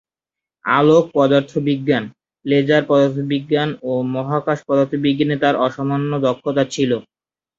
আলোক 0.65 1.03
পদার্থবিজ্ঞান, 1.15 2.03
লেজার 2.45 2.83
পদার্থবিজ্ঞান 2.87 3.69
ও 3.83 4.01
মহাকাশ 4.15 4.59
পদার্থবিজ্ঞানে 4.69 5.35
তাঁর 5.43 5.55
অসামান্য 5.65 6.11
দক্ষতা 6.27 6.63
ছিল। 6.73 6.91